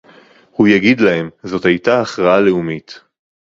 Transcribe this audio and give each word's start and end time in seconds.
הוא 0.51 0.67
יגיד 0.67 0.99
להם: 1.01 1.29
זאת 1.43 1.65
היתה 1.65 2.01
הכרעה 2.01 2.39
לאומית 2.39 2.99